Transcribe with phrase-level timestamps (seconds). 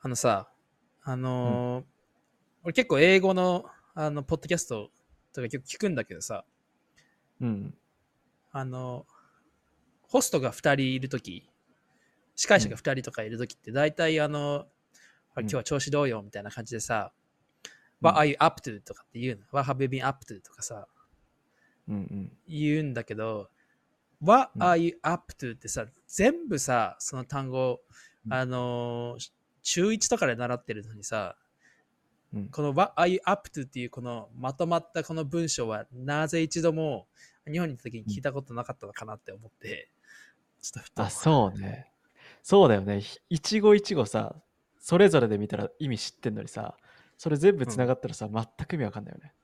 [0.00, 0.48] あのさ、
[1.02, 1.84] あのー
[2.64, 4.90] 俺結構英語の、あの、ポッドキャスト
[5.32, 6.44] とか結構聞くんだけどさ、
[7.40, 7.74] うん。
[8.50, 9.06] あの、
[10.02, 11.48] ホストが2人いるとき、
[12.34, 14.66] 司会者が2人とかいるときって、大体あの、
[15.34, 17.12] あれ今日は調子どうよみたいな感じでさ、
[18.02, 18.80] うん What are you up to?
[18.82, 19.44] とかって言うの。
[19.50, 20.40] What have you been up to?
[20.40, 20.86] とかさ、
[21.88, 22.32] うんうん。
[22.46, 23.50] 言うんだけど、
[24.22, 25.54] What うん are you up to?
[25.54, 27.80] ってさ、全部さ、その単語、
[28.26, 29.30] うんあのー、
[29.70, 31.36] 中1とかで習ってるのにさ、
[32.32, 33.66] うんこの What are you up to?
[33.66, 37.06] っていうこのまとまったこの文章はなぜ一度も
[37.50, 39.90] 日本にいた時に聞いたことなかったのかなって思って、
[40.60, 41.90] ちょっとふとあ、そうね。
[42.42, 43.00] そうだよね。
[43.00, 44.36] ひ一語一語さ、
[44.78, 46.76] それぞれで見たら意味知ってんのにさ、
[47.16, 49.34] それ全部つながったらさ、全く意味わかんないよね。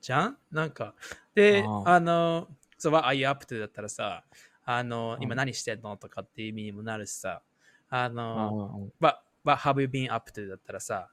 [0.00, 0.38] じゃん？
[0.50, 0.94] なんか、
[1.34, 3.58] で、ああの、そう、What are you up to?
[3.58, 4.24] だったらさ、
[4.64, 5.96] あの、うん今何してんの？
[5.96, 7.42] とかっていう意味にもなるしさ、
[7.90, 10.48] ああの、What, what have you been up to?
[10.48, 11.10] だったらさ、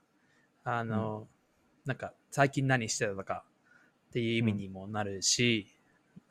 [0.63, 1.27] あの、
[1.85, 3.43] なんか、最近何してたのか
[4.09, 5.67] っていう意味にもなるし、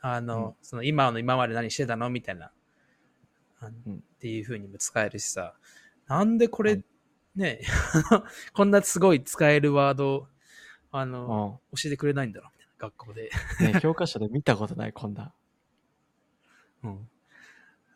[0.01, 2.51] あの、その今の今まで何してたのみたいな、
[3.67, 3.71] っ
[4.19, 5.55] ていう風にも使えるしさ、
[6.09, 6.85] なんでこれ、うん
[7.37, 7.61] ね、
[8.53, 10.29] こんなすごい使えるワード、
[10.91, 13.31] あの、う教えてくれないんだろう学校で。
[13.61, 13.65] ん。
[13.65, 15.33] ね、教科書で見たことない、こんな。
[16.85, 17.09] うん。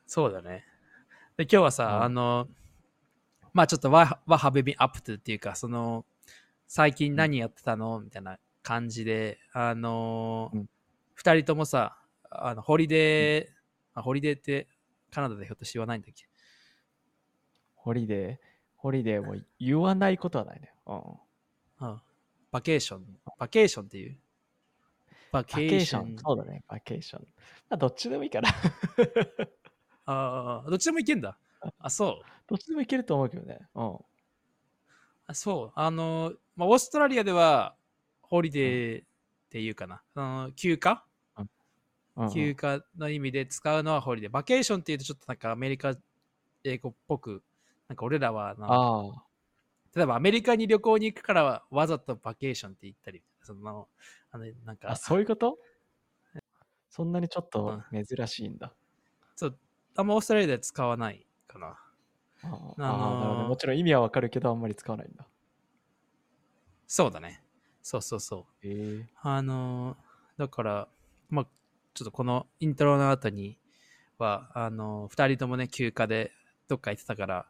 [0.07, 0.65] そうだね。
[1.37, 2.49] で、今日はさ、うんあの、
[3.53, 6.07] まあちょっと what, have you been up to っていうか、その、
[6.67, 10.69] 最近何やってたのみたいな感じで、あのうん、
[11.15, 11.99] 二、人ともさ、
[12.31, 14.67] あの、 holiday、あ、 holiday って
[15.11, 16.27] カナダでひょっとして言わないんだっけ？
[17.75, 18.37] ホリデー、
[18.77, 20.73] holiday も言わないことはないね。
[20.87, 20.99] うん。
[21.81, 22.01] うん。
[22.51, 24.17] Vacation。Vacation っていう？
[25.33, 26.17] Vacation。
[26.19, 27.27] そうだね、 vacation。
[27.69, 28.49] まあ、どっちでもいいかな。
[30.07, 31.39] ああ、どっちでもいけんだ。
[31.79, 32.31] あ、そう。
[32.47, 33.69] どっちでもいけると思うけどね。
[33.75, 33.99] うん。
[35.29, 35.73] あそう。
[35.75, 37.77] あの、まあ、オーストラリアでは、
[38.23, 39.09] holiday っ
[39.51, 40.03] ていうかな。
[40.15, 41.07] あの休暇？
[41.37, 41.49] うん
[42.17, 45.95] うん休暇の意味で使うのは holiday。Vacation っていうとちょっとなんかアメリカ
[46.65, 47.45] 英語っぽく、
[47.89, 48.77] なんか俺らはな。
[49.95, 53.89] 例えばアメリカに旅行に行くからはわざとバケーションって言ったり、その、
[54.31, 55.59] あの、なんかあ、、そういうこと？
[56.91, 58.77] そんなにちょっと珍しいんだ。
[59.37, 59.61] そう、
[59.97, 61.79] あんまオーストラリアでは使わないかな。
[62.43, 65.27] あのもちろん意味はわかるけど、あんまり使わないんだ。
[66.87, 67.43] そうだね。
[67.83, 68.67] そうそうそう。
[68.67, 69.97] ええあのー
[70.39, 70.89] だから、
[71.31, 71.47] まあ、
[71.95, 73.59] ちょっとこのイントロの後に
[74.19, 76.31] は、あのー二人ともね、休暇で
[76.69, 77.47] どっか行ってたから、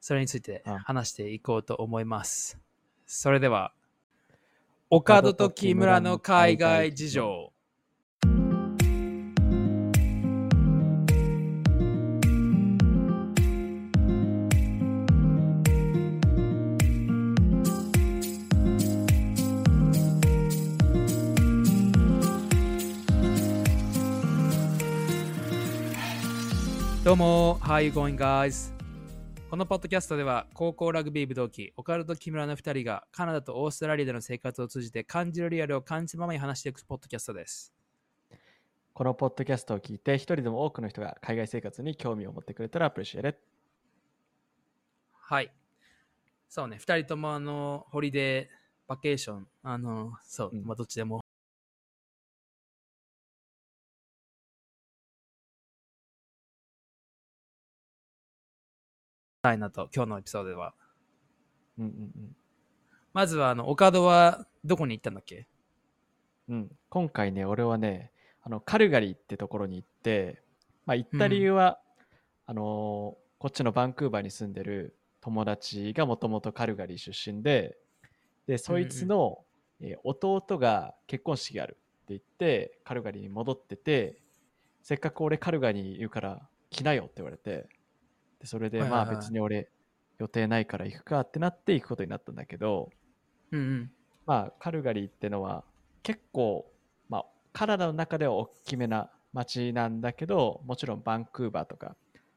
[0.00, 2.58] それについてあ話していこうと思います。
[3.06, 3.72] それでは、
[4.88, 7.52] 岡戸と木村の海外事情。
[27.10, 28.72] どうも、you going, guys?
[29.50, 37.74] このポッドキャストでは高校ラグビー部同期、オカルト木村の2人がカナダとオーストラリアでの生活を通じて感じるリアルを感じたままに話していくポッドキャストです。
[38.92, 43.36] このポッドキャストを聞いて、一人でも多くの人が海外生活に興味を持ってくれたらアプリシエレ。
[45.12, 45.52] はい。
[46.48, 48.46] そうね、2人ともあの、ホリデー、
[48.86, 51.24] バケーション、あの、そう、うんまあどっちでも。
[59.42, 60.74] たいなと、今日のエピソードでは。
[61.78, 62.36] うんうん
[63.12, 65.48] まずは、あの、岡戸はどこに行ったんだっけ？
[66.48, 66.56] うん。
[66.56, 68.12] うん、今回ね、俺はね、
[68.42, 70.42] あのカルガリーってところに行って、
[70.86, 71.80] まあ、行った理由は、
[72.46, 77.76] あのーこっちのバンクーバーに住んでる友達がもともとカルガリー出身で、
[78.46, 79.44] で、そいつの、
[79.80, 81.80] えー弟が結婚式があるって
[82.10, 84.20] 言って、カルガリーに戻ってて、
[84.82, 87.66] せっかく俺カルガリーにいるから来なよって言われて、
[88.40, 89.68] でそれでまあ別に俺
[90.18, 92.90] 予定ないから行くかってなって行くことになったんだけど、
[93.52, 93.90] うんうん。
[94.26, 95.64] まあ、カルガリーってのは
[96.02, 96.70] 結構、
[97.08, 101.96] まあ、カナダの中では大きめな街なんだけど、もちろんバンクーバーとか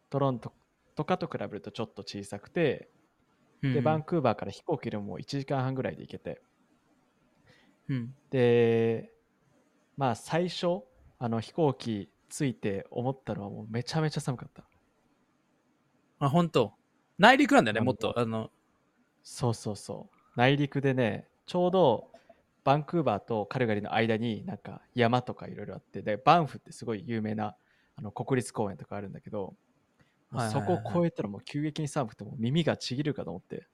[0.10, 0.54] トロント
[0.96, 2.90] とかと比べるとちょっと小さくて、
[3.62, 6.42] うんで、バンクーバーから飛行機でも1時間半ぐらいで行けて、
[7.90, 8.16] うん。
[8.30, 9.12] で、
[9.98, 10.84] まあ最初、
[11.20, 14.64] あの飛行機着いて思ったのはもうめちゃめちゃ寒かった。
[16.28, 16.74] あ、本当
[17.18, 18.18] 内陸なんだよね、もっと。
[18.18, 18.52] あの、
[19.24, 20.18] そうそうそう。
[20.36, 22.12] 内陸でね、ちょうど
[22.64, 27.56] バンクーバーとカルガリーの間になんか山とかいろいろあって、で、バンフってすごい有名な
[27.96, 29.54] あの国立公園とかあるんだけど、
[30.50, 33.68] そこを超えたらもう急激に寒くてもう耳がちぎるかと思って。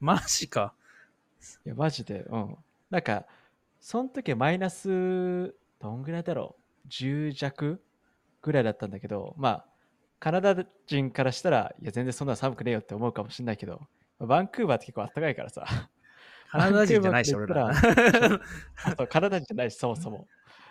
[0.00, 0.74] マジか。
[1.64, 2.56] いや、マジで、うん。
[2.90, 3.26] なんか、
[3.80, 7.82] その時マイナス、どんぐらいだろう ?10 弱
[8.42, 9.66] ぐらいだったんだけど、まあ、
[10.24, 10.56] カナダ
[10.86, 13.82] 人からしたら、いや、全然そんな寒くねえよって思うかもしれないけど、
[14.18, 15.66] バンクーバーって結構暖かいからさ。
[16.50, 17.68] カナダ人じゃないし、俺ら。
[17.68, 20.26] あそうカナダ人じゃないし、そもそも。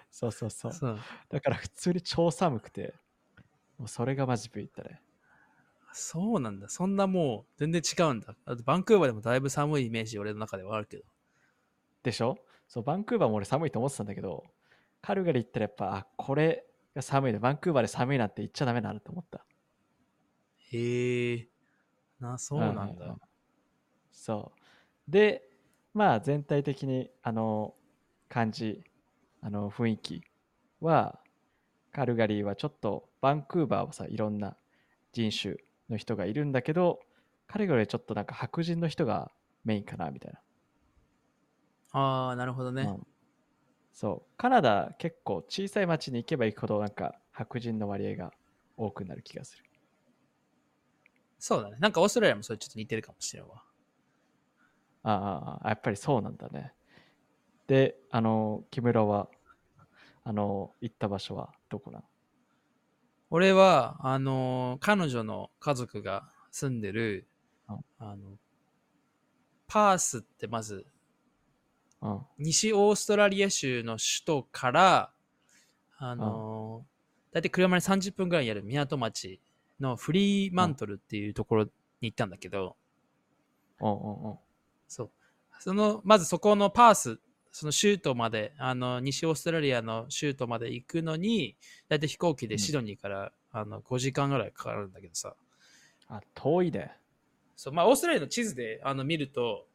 [0.09, 0.73] そうそうそう。
[0.73, 2.95] そうだから普通に超寒くて、
[3.77, 5.03] もうそれがマジビビったね。
[5.91, 6.67] そうなんだ。
[6.67, 8.35] そんなもう全然違うんだ。
[8.47, 11.03] だバンクーバーでもだいぶ寒いイメージ、俺の中ではあるけど。
[12.01, 12.39] でしょ？
[12.67, 14.45] そう、バンクーバーも俺寒いと思ってたんだけど、
[15.03, 17.39] カルガリー行ったらやっぱ、あ、これが寒いね。
[17.39, 19.45] バンクーバーで寒いなんて言っちゃダメだなと思った。
[20.71, 21.49] へえ。
[22.19, 23.21] な、そうなんうんうん。
[24.11, 25.11] そう。
[25.11, 25.49] で、
[25.93, 27.75] まあ全体的に、あの、
[28.29, 28.83] 感じ、
[29.41, 30.23] あの、雰囲気
[30.81, 31.19] は、
[31.91, 34.57] カルガリーはちょっと、バンクーバーはさ、いろんな
[35.13, 35.55] 人種
[35.89, 36.99] の人がいるんだけど、
[37.47, 39.31] カルガリーはちょっとなんか白人の人が
[39.65, 40.41] メインかな、みたいな。
[41.91, 42.83] ああ、なるほどね。
[42.83, 43.12] うん
[43.93, 44.37] そう。
[44.37, 48.33] カナダ結構小さい町に行けば行くほどなんか白人の割合が
[48.75, 49.63] 多くなる気がする。
[51.37, 51.77] そうだね。
[51.79, 53.63] なんかオーストラリアもそれちょっと似てるかもしれんわ。
[55.03, 56.73] ああやっぱりそうなんだね。
[57.67, 59.29] で、あの、木村は、
[60.23, 62.05] あの、行った場所はどこなの？
[63.29, 67.27] 俺は、あのー彼女の家族が住んでる、
[67.69, 68.37] うんあの、
[69.67, 70.92] パースってまず、うん。
[72.37, 75.11] 西オーストラリア州の首都から、
[75.97, 79.39] あのー、だいたい車で30分ぐらいにある港町
[79.79, 81.71] のフリーマントルっていうところに
[82.01, 82.75] 行ったんだけど、
[83.79, 84.37] うんうんうん。
[84.87, 85.09] そう。
[85.59, 87.19] その、まずそこのパース、
[87.51, 91.55] その州都まで、あの、西オーストラリアの州都まで行くのに、
[91.87, 95.35] だいたい飛行機でシドニーから、あの5時間ぐらいかかるんだけどさ。
[96.07, 96.91] あ、遠いね。
[97.55, 99.67] そう、まあ、オーストラリアの地図であの見ると、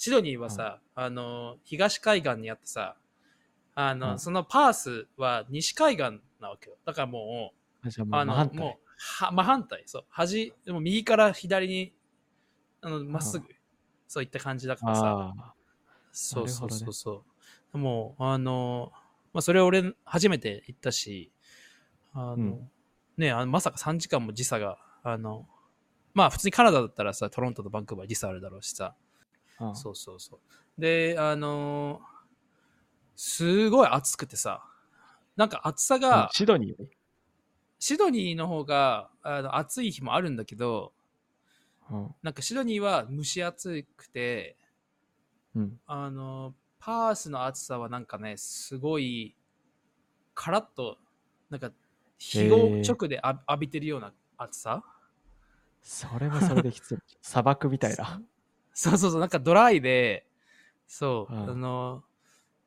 [0.00, 2.96] シドニーはさ、あの、東海岸にあってさ、
[3.74, 6.76] あの、うんそのパースは西海岸なわけよ。
[6.86, 7.52] だからも
[7.84, 8.58] う、あの、もう真反対。
[8.60, 9.82] もう、は真反対。
[9.84, 11.92] そう、端、でも右から左に、
[12.80, 13.44] あの、まっすぐ、
[14.08, 15.34] そういった感じだからさ。
[16.12, 16.92] そうそうそう。
[16.94, 17.24] そ
[17.74, 17.78] う。
[17.78, 18.92] もう、あの、
[19.34, 21.30] まあ、それ俺初めて行ったし、
[22.14, 22.70] あの、うん。
[23.18, 25.46] ねあのまさか3時間も時差が、あの、
[26.14, 28.94] まあ普通にカナダだったらさ、トロントとバンクーバー時差あるだろうしさ、
[29.60, 30.36] うんそうそうそ
[30.78, 30.80] う。
[30.80, 32.00] で、あの
[33.16, 34.64] すごい暑くてさ、
[35.36, 36.86] なんか暑さうんが、シドニー？
[37.80, 40.92] シドニーの方があの暑い日もあるんだけど、
[41.90, 42.14] うん。
[42.22, 44.56] なんかシドニーは蒸し暑くて、
[45.54, 45.80] うん。
[45.86, 49.34] あの、パースの暑さはなんかね、すごい、
[50.34, 50.98] カラッと、
[51.50, 51.70] なんか、
[52.18, 54.84] 日を直で浴浴びてるような暑さ
[55.82, 56.98] それもそれできつい。
[57.22, 58.22] 砂漠みたいな。
[58.72, 60.26] そうそうそう、なんかドライで、
[60.88, 62.04] そう、うんあの、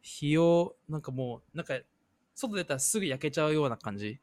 [0.01, 1.79] 日を、なんかもう、なんか、
[2.35, 4.19] 外出たらすぐ焼けちゃうような感じ。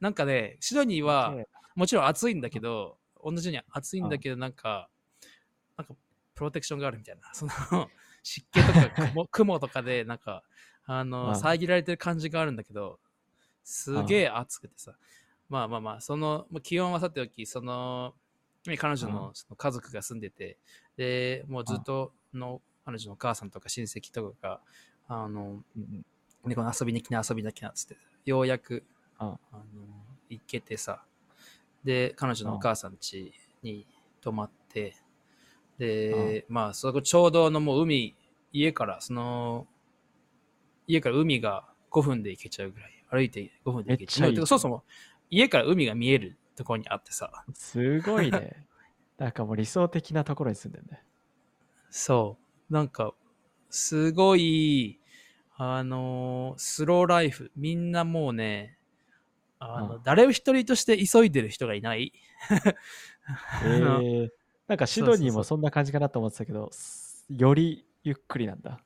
[0.00, 1.38] なんかね、シドニーは、
[1.76, 4.90] もちろん暑いんだけど、同じように暑いんだけど、なんか、
[5.76, 5.94] なんか、
[6.34, 7.22] プロテクションがあるみたいな。
[7.34, 7.52] その、
[8.22, 10.44] 湿気とか雲雲とかで、なんか、
[10.86, 13.00] あうの、ん遮られてる感じがあるんだけど、
[13.64, 14.94] すげえ暑くてさ。
[15.48, 18.23] まあまあまあ、その、まあ気温はさておき、その、ね
[18.78, 20.58] 彼女のその家族が住んでて、
[20.96, 24.60] で、もうずっとの、彼女のお母さんとか親戚とかが、
[25.08, 26.04] あの、うん
[26.46, 28.84] で、この遊びに来な、遊びに来なっつって、ようやく、
[29.20, 29.26] うん。
[29.26, 29.68] あの、
[30.28, 31.02] 行けてさ、
[31.84, 33.86] で、彼女のお母さん家に
[34.20, 34.94] 泊まって、
[35.78, 38.14] で、まあ、そこちょうどあのもう海、
[38.52, 39.66] 家から、その、
[40.86, 44.28] 家から海が5分で行けちゃうぐらい、歩いて5分で行けちゃう。
[44.28, 44.84] ゃいいそもそも、
[45.30, 48.66] 家から海が見えるところにあってさ、すごいね。
[49.18, 51.04] なんかもう理想的なところに住んでるね。
[51.90, 52.36] そ
[52.70, 53.14] う、なんか、
[53.70, 55.00] すごい、
[55.56, 58.76] あのースローライフ、みんなもうね、
[59.60, 62.12] あの、うん誰一人として急いでる人がいない。
[63.64, 64.30] え のー、
[64.66, 66.70] なんかシドニーもそんな感じかなと思ってたけど、
[67.28, 68.82] よりゆっくりなんだ。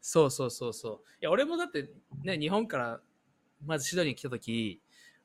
[0.00, 1.08] そうそうそうそう。
[1.20, 1.90] いや、俺もだって
[2.22, 3.00] ね、日本から
[3.64, 4.80] まずシドニーに来たとき、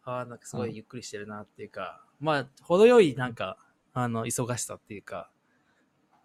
[0.06, 3.58] ああ、なんかすごいゆっくりしてるなっていうか、まあ、程よいなんか、
[3.94, 5.30] あの、忙しさっていうか、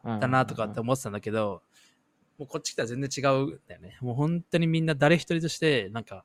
[0.05, 1.63] だなとかって思ってたんだけど、
[2.39, 3.99] もうこっち来たら全然違うんだよね。
[4.01, 6.25] もう本当にみんな誰一人として、なんか、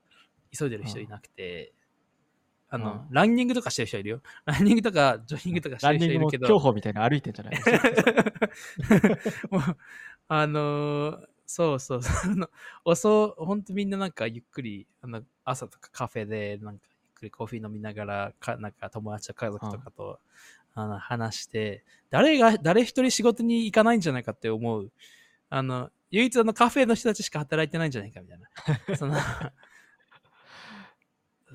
[0.57, 1.73] 急いでる人いなくて、
[2.69, 4.21] あの、うんランニングとかしてる人いるよ。
[4.45, 7.55] ランニングとか、ジョギングとかしてランニングもる人いるけど、競歩みたいなの歩いてんじゃない
[9.49, 9.61] もう
[10.27, 12.49] あのーそうそうそう、あの
[12.85, 20.19] 遅、ほんとみんななんかゆっくり、あの朝とかカフェでなんかくりコーヒー飲みながら、かなんか友達と家族とかと、
[20.73, 24.91] あの話して、誰が、誰一人仕事に行かないんじゃないかって思う。
[25.49, 28.47] あの、唯一あのカフェの人たちしか働いてないんじゃないかみたいな。
[28.95, 29.15] その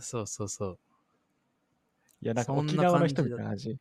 [0.00, 0.78] そうそうそう。
[2.22, 3.78] いや、なんか沖縄の人みたいな感じ。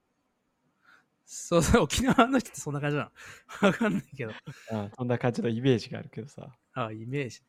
[1.25, 3.11] そうそう、沖縄の人ってそんな感じなの
[3.67, 4.33] わかんないけど。
[4.71, 6.55] うん、そんな感じのイメージがあるけどさ。
[6.73, 7.41] あ、イメージ。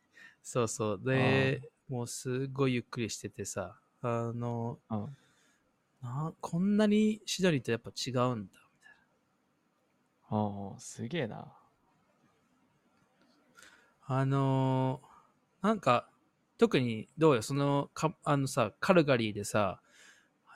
[0.43, 1.01] そうそう。
[1.03, 5.17] で、もうすごいゆっくりしててさ、あの、うん。
[6.01, 8.53] なこんなにシドニーとやっぱ違うんだ。
[10.31, 11.55] うん、すげえな。
[14.05, 15.11] あのー
[15.67, 16.09] なんか、
[16.57, 19.79] 特にどうよ、その、かあのさ、カルガリーでさ、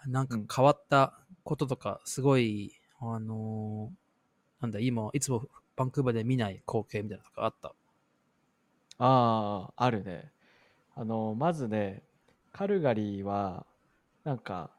[0.07, 5.47] なんかうん変わったこととか、すごい、あのーなんだ、今、いつも
[5.77, 7.75] バンクーバーで見ない光景みたいなのとかあった？
[8.97, 10.31] ああ、あるね。
[10.95, 12.04] あの、まずね、
[12.55, 13.65] カルガリーは、
[14.23, 14.71] なんか、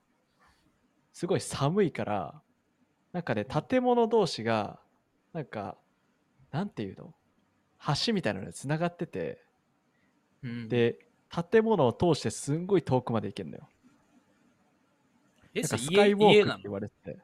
[1.13, 2.41] すごい寒いから、
[3.13, 4.79] なんかね、建物同士が、
[5.35, 5.77] なんか、
[6.53, 7.13] なんていうの？
[8.07, 9.43] 橋みたいなので繋がってて、
[10.43, 10.97] うん、で、
[11.51, 13.69] 建物を通してすんごい遠くまで行けるのよ。
[15.53, 17.19] え、なんかスカイウォークって言われてて。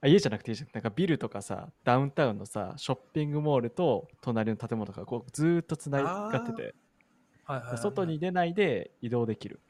[0.00, 6.74] あ家じゃなくて家じゃなくてなんかビルとかさダウンタウンのさショッピングモールと隣の建物がこうずーっとつながってて。
[7.44, 7.78] はいはいはいはい。
[7.78, 9.60] 外に出ないで移動できる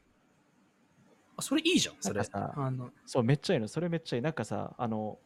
[1.37, 2.21] あそれいいじゃん、それ。
[2.33, 3.67] あのそうめっちゃいいの。
[3.67, 4.21] それめっちゃいい。
[4.21, 5.19] なんかさあの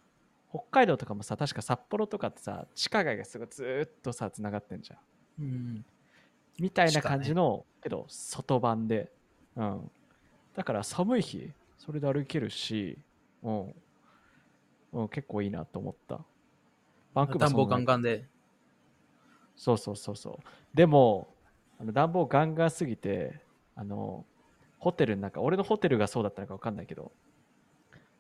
[0.49, 4.99] 北海道とかもさ確か札幌とかってさ地下街がすごいずーっとさつながってんじゃん。
[5.39, 5.85] うん、
[6.59, 9.11] みたいな感じの、けど外版で。
[9.55, 9.91] うん。
[10.55, 12.97] だから寒い日それで歩けるし
[13.41, 13.73] うん、
[14.91, 16.19] うん、結構いいなと思った。
[17.13, 18.25] バンクーバー暖房ガンガンで。
[19.55, 20.77] そうそうそうそう。
[20.77, 21.33] でも、
[21.79, 23.41] あの暖房ガンガンすぎて、
[23.75, 24.25] あの、
[24.81, 27.11] ホテルの中、俺のホテルがそうだったのか分かんないけど、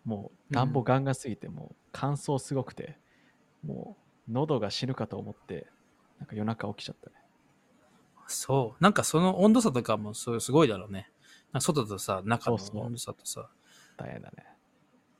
[0.05, 2.99] もう暖房ガンガンすぎて、もう乾燥すごくて、
[3.65, 3.97] も
[4.29, 5.65] う喉が死ぬかと思って、
[6.19, 7.15] なんか夜中起きちゃったね。
[8.27, 8.83] そう。
[8.83, 11.11] なんかその温度差とかもそうすごいだろうね。
[11.59, 13.49] 外とさ、中の温度差とさ。
[13.97, 14.45] 大変だね。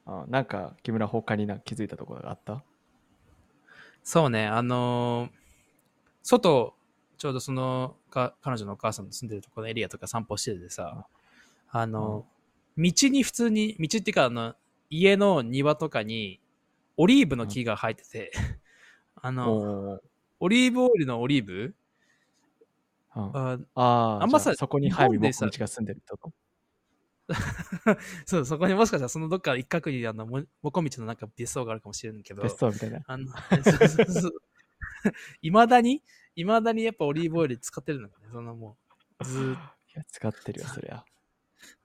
[0.06, 2.64] うん、なんか、木村他になんか気づいたところがあった？
[4.04, 5.32] そうね、あのー
[6.24, 6.76] 外、
[7.18, 11.08] ちょうどそのか、彼女のお母さんの住んでるところのエリアとか散歩しててさ、
[11.72, 12.26] あの
[12.78, 14.56] 道に普通に、道っていうか、あの、
[14.90, 16.40] 家の庭とかに、
[16.98, 18.32] オリーブの木が生えてて、
[19.16, 20.00] あの、
[20.40, 21.76] オリーブオイルのオリーブ？
[23.14, 26.18] うん、ああーあんまさそこに早見も日本でさこみちが住んでると？
[28.26, 33.02] そう、そこにもしかしたらそのどっか一角にあの、ももこみちのなんか別荘があるかもしれないけど、別荘みたいな。
[33.06, 33.28] あの、
[33.64, 34.32] そうそうそう。
[35.42, 36.04] いまだに、
[36.36, 38.78] いまだにやっぱオリーブオイル使ってるのかね、そのも
[39.20, 39.62] う、ずーっと。
[39.62, 41.04] いや、使ってるよ、そりゃ。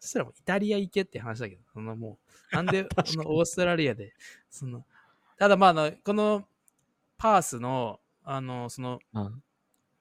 [0.00, 2.18] そしたらもうイタリア行けって話だけど、そのも
[2.52, 4.14] う、 なんで確かにそのオーストラリアで、
[4.50, 4.84] その、
[5.38, 6.48] ただまああの、この
[7.18, 9.42] パースの、あの、その、うん。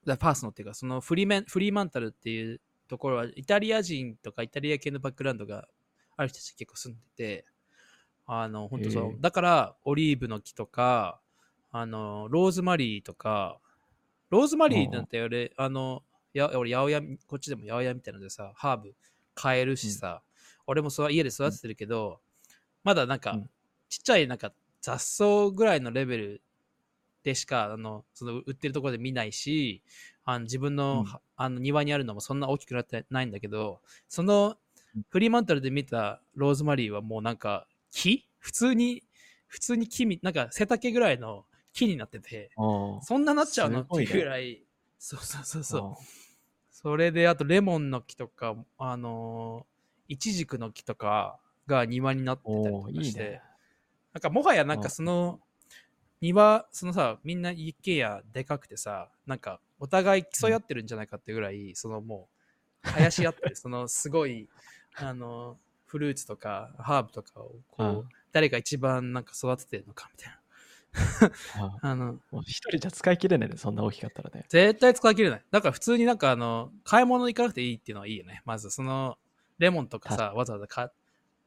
[0.05, 5.67] だパースのっていうか、そのフリメンフリーマンタルっていうところは、イタリア人とかイタリア系のバックグラウンドが
[6.15, 7.45] ある人たち結構住んでて、
[8.27, 9.03] あの、本当そう。
[9.03, 11.19] へえだから、オリーブの木とか、
[11.71, 13.59] あの、ローズマリーとか、
[14.29, 16.03] ローズマリーなんて俺、あの、
[16.33, 18.95] や俺、八百屋、こっちでも八百屋みたいなのでさ、ハーブ
[19.35, 20.23] 買えるしさ、
[20.65, 22.19] 俺もそう家で育ててるけど、
[22.83, 23.49] まだなんか、うん。
[23.87, 24.51] ちっちゃいなんか
[24.81, 26.41] 雑草ぐらいのレベル
[27.23, 29.83] でしかあのその売ってるところで見ないし
[30.25, 31.19] あの自分の,、うん。
[31.37, 34.57] あの庭にあるのもそんな大きくなってないんだけどその
[34.95, 35.05] うん。
[35.07, 38.27] フリーマンタルで見たローズマリーはもうなんか木？
[38.39, 39.03] 普通に
[39.45, 42.49] 普通に木みなんか背丈ぐらいの木になってて
[43.03, 43.81] そんななっちゃうの？
[43.81, 44.63] っていうぐらい。
[44.97, 46.05] そうそうそうそう
[46.85, 53.41] それであとレモンの木とかあのーイチジクの木とかが庭になってたりとおかしてーいいね。
[54.13, 55.39] なんかもはやなんかうんその
[56.21, 62.29] 庭、そのさ、みんな一軒家でかくてさ、なんかお互い競い合ってるんじゃないかってぐらい、そのも
[62.83, 64.47] う、生やし合ってる、 そのすごい、
[64.93, 70.39] あの、フルーツとかハーブとかをこう、うん誰が一番なんか育ててるのかみたいあな。
[71.81, 74.45] あの、一人じゃ使い切れないね、そんな大きかったらね。
[74.49, 75.45] 絶対使い切れない。
[75.51, 78.41] だから普通になんかあの、買い物行かなくていいっていうのはいいよね。
[78.45, 79.17] まずその、
[79.57, 80.89] レモンとか確さ、わざわざ買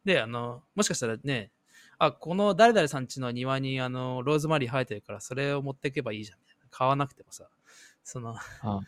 [0.05, 1.51] で、あの、もしかしたらね、
[1.99, 6.39] あ、この誰々さん家の庭にあの、ローズマリー生えてるから、それを持っていけばいいじゃん。
[6.71, 7.49] 買わなくてもさ、
[8.05, 8.81] その、あ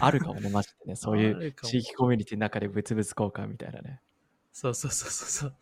[0.00, 0.96] あるかもね、マジでね。
[0.96, 4.00] そういう地域コミュニティの中で物々交換みたいなね。
[4.52, 5.54] そうそうそうそうそう。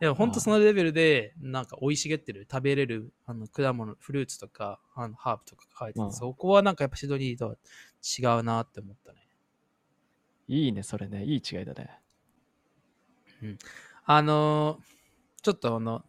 [0.00, 7.56] でも本当そのレベルで、なんか生い茂ってる、食べれるあの果物、フルーツとか、あのハーブとかが生えてて、うんそこはなんかやっぱシドニーとは
[8.18, 9.18] 違うなって思ったね。
[10.46, 11.24] いいね、それね。
[11.24, 11.90] いい違いだね。
[14.04, 14.98] あのー
[15.40, 16.04] ちょっとあの、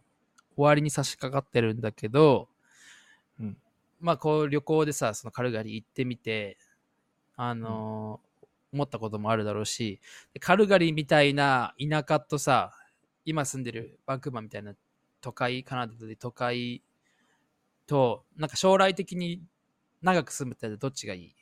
[0.56, 2.48] 終わりに差し掛かってるんだけど、
[3.38, 3.56] うん
[4.00, 6.58] まあこう旅行でさ、そのカルガリー行ってみて、
[7.36, 8.30] あのー
[8.72, 10.00] 思ったこともあるだろうし、
[10.32, 12.72] でカルガリーみたいな田舎とさ、
[13.30, 14.74] 今住んでるバンクーバーみたいな
[15.20, 16.82] 都会、カナダで都会
[17.86, 19.40] と、なんか将来的に
[20.02, 21.34] 長く住むってどっちがいい？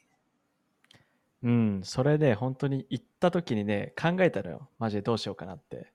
[1.44, 4.68] うん、それで本当に行った時にね、考えたのよ。
[4.78, 5.92] マジでどうしようかなって。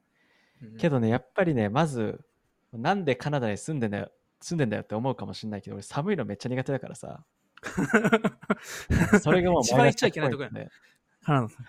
[0.79, 2.25] けどね、やっぱりね、まず、
[2.71, 7.23] なんでカナダに住んでんだよ、住んでんだよって思うかもしれないけど、俺寒いのめっちゃ苦手だからさ。
[9.21, 10.69] それがもう一番言っちゃいけないとこやね。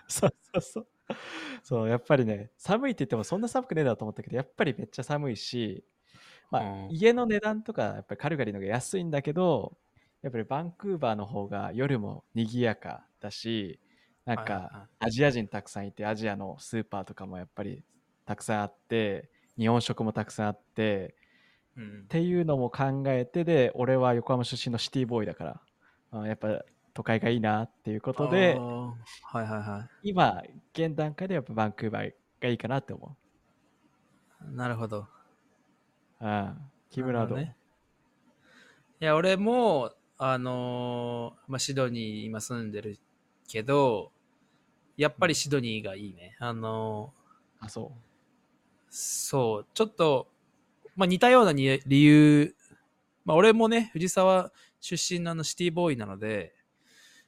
[0.07, 0.87] そうそうそう。
[1.63, 5.85] そう、やっぱりね、寒いって言ってもそんな寒くねえだと思ったけど、やっぱりめっちゃ寒いし、
[6.51, 6.87] まあ、うん。
[6.89, 9.77] 家の値段とか、やっぱりカルガリーの方が安いんだけど、
[10.23, 13.79] やっぱりバンクーバーの方が夜も賑やかだし、
[14.25, 17.83] なんはいはいはかアジア人たくさんいて、アジアのスーパーとかもやっぱり
[18.25, 21.15] たくさんあって、日本食もたくさんあって、
[21.77, 25.61] うんっていうのも考えてで、俺は横浜出身のシティボーイだから、
[26.11, 26.63] あやっぱ
[26.95, 30.09] 都会がいいなっていうことであ、ーはいはいはい。
[30.09, 30.41] 今、
[30.73, 33.15] 現段階でやっぱバンクーバーがいいかなって思
[34.53, 35.07] なるほど。
[36.21, 36.25] う。
[36.25, 36.57] うん。
[36.89, 37.57] 木村はどね
[39.01, 42.97] いや、俺も、あのーまあ、シドニー今住んでる
[43.49, 44.13] けど、
[44.95, 46.37] やっぱりシドニーがいいね。
[46.39, 47.13] あの
[47.59, 48.15] あ、そー
[48.89, 50.29] そう、ちょっと、
[50.95, 52.55] まあ、似たようなに理由、
[53.25, 56.64] まあ、俺もね、藤沢出身のあのシティボーイなので、う。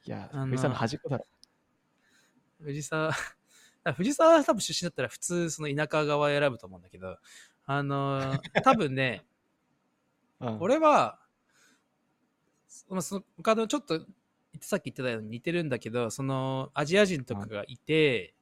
[0.08, 1.26] いや、藤さんの端っこだろ。
[2.62, 3.12] 藤沢、
[3.94, 7.18] 藤沢多分出身だったら普通その田舎側選ぶと思うんだけど、
[7.66, 9.26] あのー 多分ね、
[10.40, 11.20] うん、俺は、
[12.88, 14.06] まあ、その他のちょっと
[14.62, 18.34] さっき言ってたように似てるんだけどそのアジア人とかがいて、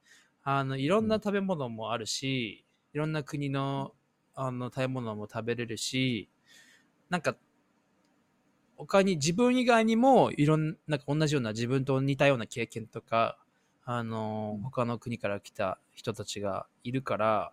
[0.43, 3.93] あのいろんな食べ物もあるし、いろんな国の
[4.35, 6.29] あの食べ物も食べれるし
[7.09, 7.35] なんか
[8.77, 13.37] 他に自分以外にもいろんな同じような自分と似たような経験とか
[13.83, 14.61] あのうん。
[14.63, 17.51] 他の国から来た人たちがいるから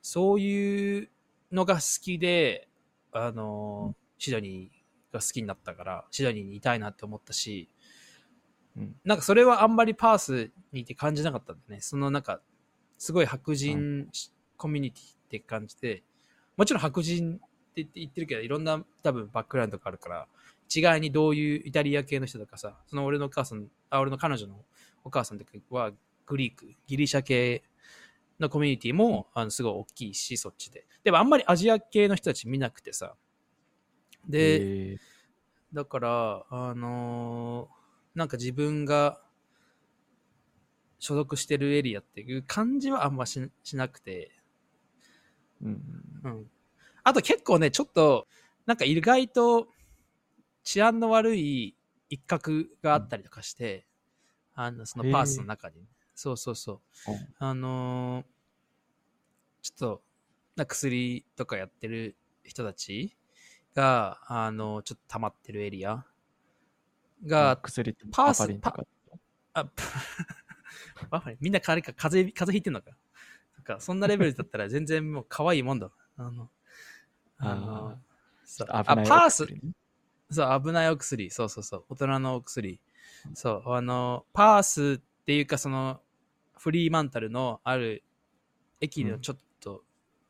[0.00, 1.10] そういう
[1.52, 2.68] のが好きで
[3.12, 7.68] あのシドニーが好きになったからシドニーにいたいなって思ったし
[8.76, 8.96] うん。
[9.04, 11.80] なんかそれはあんまりパースにいて感じなかったんだよね。
[11.80, 12.40] そのなんか
[12.98, 14.08] すごい白人
[14.56, 16.02] コミュニティって感じで
[16.56, 17.40] もちろん白人
[17.82, 20.26] って言って言ってるけどいろんな多分バックグラウンドがあるから
[20.66, 24.54] 一概にどういうイタリア系の人とかさその俺のお母さんあ俺の彼女の
[25.04, 25.92] お母さんとかは
[26.26, 27.62] グリークギリシャ系
[28.40, 30.86] のコミュニティもあのすごい大きいしそっちで。
[31.04, 33.14] でもあんまりアジア系の人たち見なくてさ。
[34.28, 34.94] で、え。
[34.94, 34.98] ー
[35.72, 37.76] だから、あのー
[38.18, 39.20] なんか自分が
[40.98, 44.32] 所属してるエリアっていう感じはあんまししなくて、
[45.62, 45.82] うん。
[46.24, 46.50] うん。
[47.06, 48.26] あと結構ね、ちょっと、
[48.66, 49.68] なんか意外と
[50.64, 51.76] 治安の悪い
[52.10, 53.86] 一角があったりとかして、
[54.56, 55.86] あの、そのパースの中に。
[56.16, 57.12] そうそうそう。
[57.12, 58.24] うんあのー
[59.62, 60.02] ちょっと、
[60.56, 63.16] な薬とかやってる人たち
[63.76, 66.04] が、あのちょっと溜まってるエリア
[67.24, 68.84] が、薬ってパースとか。
[69.52, 69.70] あ、
[71.38, 72.90] みんな風邪風邪風邪ひいてんのか
[73.54, 75.92] そっかそんなレベルだったら全然もう可愛いもんだ。
[76.16, 76.50] あの、
[77.38, 77.98] あの
[78.68, 79.46] あパース
[80.30, 81.30] そう、危ないお薬。
[81.30, 81.84] そうそうそう。
[81.90, 82.80] 大人のお薬。
[83.34, 86.00] そう、あの、パースっていうか、その、
[86.58, 88.02] フリーマンタルのある
[88.80, 89.82] 駅のちょっと、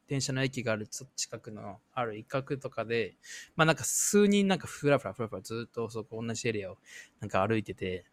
[0.09, 3.17] 電車の駅があるちょっと近くのある一角とかで、
[3.57, 6.79] まあなんか数人なんかふらふらふらふらずっとそこ同じエリアを
[7.21, 8.05] なんか歩いてて、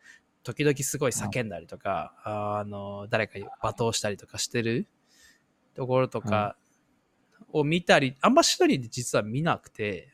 [0.44, 4.88] 時々すごい叫んだりとか、あの、誰か罵倒したりとかしてる
[5.76, 6.58] ところとか
[7.52, 10.14] を見たり、あんま一人で実は見なくて、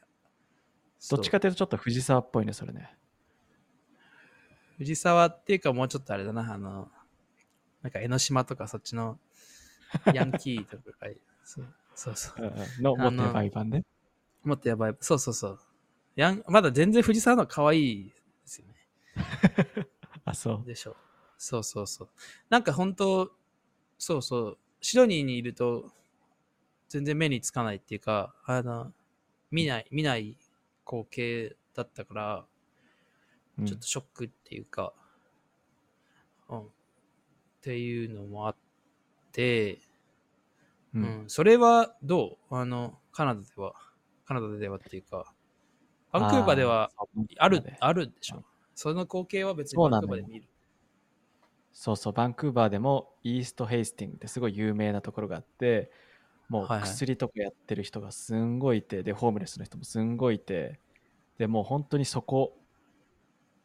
[1.09, 2.95] どっちかというとちょっと藤沢っぽいね、それね。
[4.77, 6.89] 藤沢っていうかもうちょっとあれだな、あの、
[7.81, 9.19] なんか江ノ島とかそっちの
[10.13, 11.13] ヤンキーとかが、
[11.43, 11.65] そう
[11.95, 12.35] そうそう。
[12.37, 13.85] うんうんの、もっとやばい版ね。
[14.43, 14.95] もっとやばい。
[14.99, 15.59] そうそうそう。
[16.15, 18.13] ヤンまだ全然藤沢の可愛いで
[18.45, 18.75] すよね。
[20.25, 20.67] あ、そう。
[20.67, 20.95] でしょ。
[21.37, 22.09] そうそうそう。
[22.49, 23.31] なんか本当、
[23.97, 24.57] そうそう。
[24.81, 25.91] シドニーにいると
[26.89, 28.91] 全然目につかないっていうか、あの、
[29.51, 30.37] 見ない、見ない
[30.85, 32.45] 光景だったから、
[33.57, 33.65] うん。
[33.65, 34.93] ちょっとショックっていうか、
[36.49, 36.61] うん。
[36.61, 36.65] っ
[37.61, 38.55] ていうのもあっ
[39.31, 39.79] て、
[40.93, 41.03] ううん。
[41.03, 42.55] ん、それはどう？
[42.55, 43.73] あの、カナダでは、
[44.25, 45.33] カナダではっていうか、
[46.11, 46.91] バンクーバーでは
[47.37, 47.77] ある、ね。
[47.79, 48.43] あるんでしょ？
[48.73, 50.47] その光景は別にバンクーバーで見る。
[51.71, 55.91] そうそう、バンクーバーでもイーストヘイスティングってすごい有名なところがあって、
[56.49, 56.89] もうはいはい。
[56.89, 60.79] 薬とかやってる人がすんごいいて、で、ホームレスの人もすんごいいて、
[61.37, 62.57] で、もう本当にそこ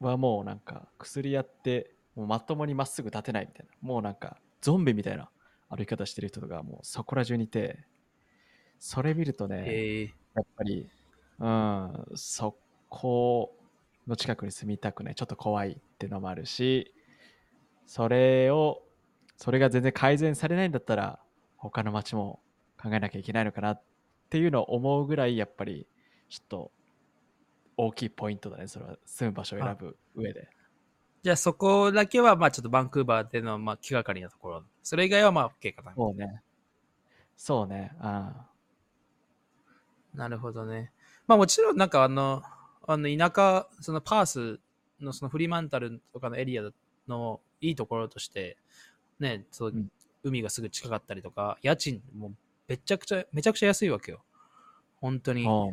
[0.01, 5.31] はもうなんか薬やって、もうまともにまっすぐ立てないみたいな、もうなんかゾンビみたいな
[5.69, 7.85] 歩き方してる人とかもうそこら中にいて、
[8.79, 10.89] それ見るとね、ええやっぱり、
[11.39, 12.57] うん、そ
[12.89, 13.57] こ
[14.07, 16.93] の近くに住みたくない、ちょっと怖いっていうのもあるし、
[17.87, 18.83] それを、
[19.37, 21.19] それが全然改善されないんだったら、
[21.57, 22.41] 他の街も
[22.85, 23.83] 考えなきゃいけないのかなっ
[24.29, 25.87] ていうのを思うぐらい、やっぱり、
[26.29, 26.73] ちょっと
[27.79, 30.49] 大きいポイントだね、それは住む場所を選ぶ上で。
[31.23, 34.65] じゃあそこだけはまあちょっとバンクーバーでのまあ気がかりなところ。
[34.83, 35.95] それ以外はまあ OK かな。
[35.95, 36.43] そうね。
[37.35, 37.93] そうね。
[37.99, 38.47] あ
[40.13, 40.93] なるほどね。
[41.27, 42.43] まあもちろんなんかあの、
[42.87, 44.61] あの田舎、そのパース
[45.01, 46.71] のそのフリーマンタルとかのエリア
[47.09, 48.59] のいいところとして、
[49.19, 49.91] ね、そううん
[50.25, 52.33] 海がすぐ近かったりとか、家賃も
[52.69, 54.25] めちゃくちゃ、めちゃくちゃ安いわけよ。
[54.97, 55.47] 本当に。
[55.47, 55.69] あ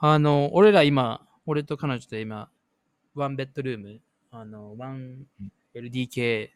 [0.00, 2.50] あの、俺ら今、俺と彼女で今、
[3.14, 4.76] ワンベッドルーム、あの、
[5.74, 6.50] 1LDK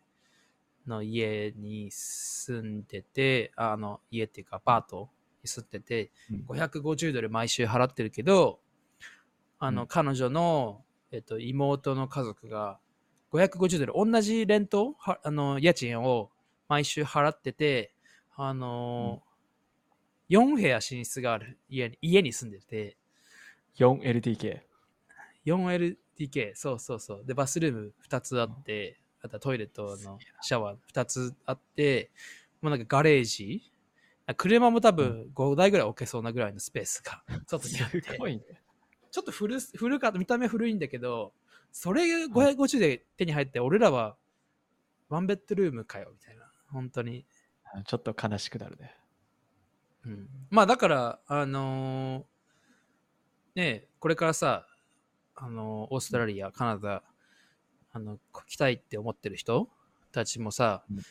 [0.87, 5.11] の家に住んでて、あの、家っていうかアパート
[5.43, 8.61] に住んでて、うん550ドル毎週払ってるけど、
[9.59, 12.79] あの、うん彼女の、えっと、妹の家族が、
[13.33, 16.31] 550ドル、同じレント、はあの、家賃を
[16.69, 17.95] 毎週払ってて、
[18.37, 19.23] あの、
[20.31, 22.97] 4部屋寝室がある家に家に住んでて、
[23.79, 24.61] 4LDK。
[25.47, 27.25] 4LDK、そうそうそう。
[27.25, 32.11] で、バスルーム2つあって、あとはトイレとのシャワー2つあって、
[32.61, 33.63] もうなんかガレージ
[34.37, 38.43] 車も多分5台ぐらい置けそうなぐらいのスペースが外にあって、すごいね。
[39.11, 41.33] ちょっと古す古か見た目古いんだけど、
[41.73, 44.17] それ550で手に入って、俺らは
[45.09, 46.51] ワンベッドルームかよ、みたいな。
[46.69, 47.27] 本当に。
[47.85, 48.95] ちょっと悲しくなるね。
[50.05, 52.25] うん、まあだから、あのー
[53.55, 54.67] ねえこれからさ、
[55.35, 57.03] あのーオーストラリア、カナダ、
[57.93, 59.69] あの、来たいって思ってる人
[60.11, 61.03] たちもさ、うん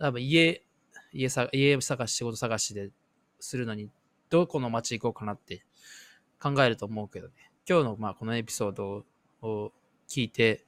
[0.00, 0.64] 多分家、
[1.12, 2.90] 家さ家探し、仕事探しで
[3.38, 3.90] するのに、
[4.30, 5.62] どこの街行こうかなって
[6.40, 7.34] 考えると思うけどね。
[7.68, 9.04] 今日のまあこのエピソード
[9.42, 9.72] を
[10.08, 10.64] 聞いて、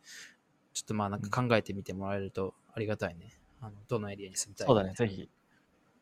[0.75, 3.39] ちょっとまあなんか考えてみてもらえるとありがたいね。
[3.63, 5.31] あのどのエリアに住みたいそうだね、ぜひ。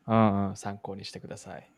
[0.07, 1.71] うんうん、参考にしてください。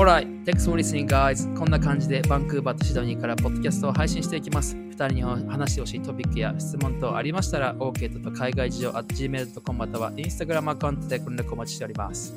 [0.00, 1.54] Alright, thanks for listening, guys.
[1.58, 4.74] こんな感じでバンクーバーとシドニーからポッドキャストを配信していきます。
[4.74, 12.34] 2人に話してほしいトピックや質問等ありましたら、OK と海外事情 at gmail.com または Instagram アカウントでご連絡お待ちしております。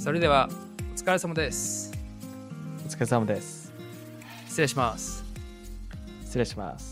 [0.00, 0.48] それでは、
[0.94, 1.92] お疲れ様です。
[2.86, 3.74] お疲れ様です。
[4.48, 5.22] 失礼します。
[6.24, 6.91] 失礼します。